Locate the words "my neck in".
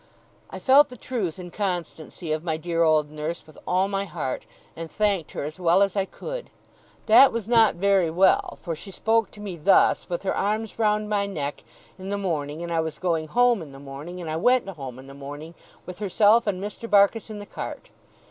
11.07-12.09